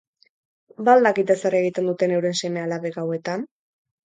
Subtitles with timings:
[0.87, 3.47] Ba al dakite zer egiten duten euren seme-alabek gauetan?